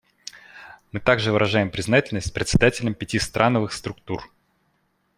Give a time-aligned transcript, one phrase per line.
[0.91, 4.33] Мы также выражаем признательность председателям пяти страновых структур.